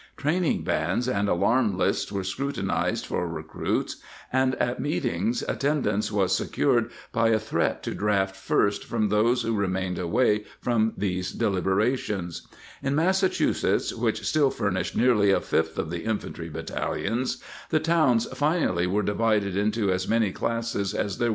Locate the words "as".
19.91-20.07, 20.95-20.95